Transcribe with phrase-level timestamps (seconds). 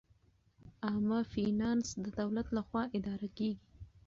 [0.85, 3.67] عامه فینانس د دولت لخوا اداره کیږي.